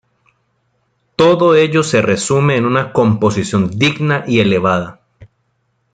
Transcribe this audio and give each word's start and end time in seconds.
Todo 1.15 1.53
ello 1.55 1.83
se 1.83 2.01
resume 2.01 2.55
en 2.55 2.65
una 2.65 2.91
"composición 2.91 3.69
digna 3.69 4.23
y 4.27 4.39
elevada". 4.39 5.01